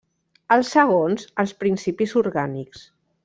[0.55, 2.85] Els segons, els principis orgànics.